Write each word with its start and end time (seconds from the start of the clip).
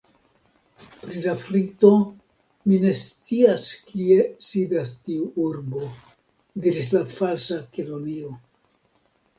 "Pri 1.01 1.19
Lafrito, 1.25 1.91
mi 2.71 2.79
ne 2.85 2.95
scias 3.01 3.67
kie 3.91 4.19
sidas 4.49 4.95
tiu 5.05 5.31
urbo," 5.47 5.87
diris 6.67 6.93
la 6.99 7.05
Falsa 7.17 7.65
Kelonio." 7.79 8.35